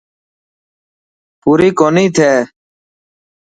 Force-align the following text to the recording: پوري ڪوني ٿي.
پوري 1.41 1.69
ڪوني 1.79 2.05
ٿي. 2.15 2.31